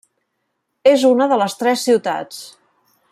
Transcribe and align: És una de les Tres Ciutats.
És 0.91 1.05
una 1.09 1.27
de 1.33 1.39
les 1.43 1.57
Tres 1.61 1.85
Ciutats. 1.91 2.41